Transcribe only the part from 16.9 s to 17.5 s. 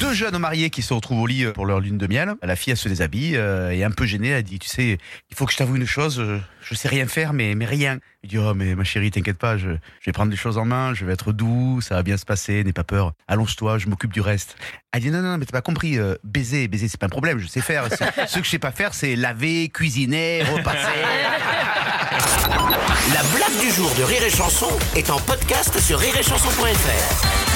pas un problème, je